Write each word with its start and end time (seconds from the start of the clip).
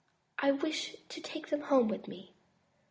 I 0.39 0.49
wish 0.49 0.95
to 1.09 1.21
take 1.21 1.49
them 1.49 1.61
home 1.61 1.87
with 1.87 2.07
me." 2.07 2.33